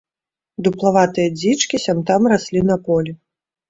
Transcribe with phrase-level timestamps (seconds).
[0.67, 3.11] Дуплаватыя дзічкі сям-там раслі на полі.